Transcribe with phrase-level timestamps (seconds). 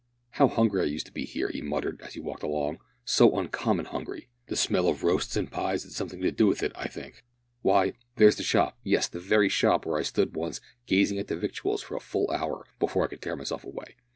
[0.31, 3.85] "How hungry I used to be here," he muttered as he walked along, "so uncommon
[3.85, 4.29] hungry!
[4.47, 7.23] The smell of roasts and pies had something to do with it, I think.
[7.61, 11.35] Why, there's the shop yes, the very shop, where I stood once gazing at the
[11.37, 13.95] victuals for a full hour before I could tear myself away.